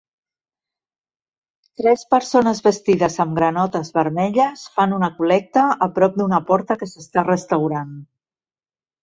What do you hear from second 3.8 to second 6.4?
vermelles fan una col·lecta a prop